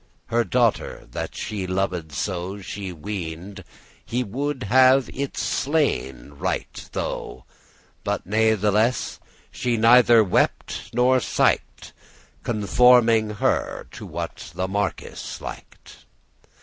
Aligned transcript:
her 0.29 0.43
daughter, 0.43 1.07
that 1.11 1.35
she 1.37 1.67
loved 1.67 2.11
so, 2.11 2.59
She 2.59 2.91
weened* 2.91 3.63
he 4.03 4.23
would 4.23 4.63
have 4.63 5.11
it 5.13 5.37
slain 5.37 6.29
right 6.39 6.73
tho, 6.91 7.45
*thought 8.03 8.23
then 8.23 8.23
But 8.25 8.25
natheless 8.25 9.19
she 9.51 9.77
neither 9.77 10.23
wept 10.23 10.89
nor 10.91 11.19
siked,* 11.19 11.83
*sighed 11.83 11.91
Conforming 12.41 13.29
her 13.35 13.87
to 13.91 14.07
what 14.07 14.51
the 14.55 14.67
marquis 14.67 15.37
liked. 15.39 16.07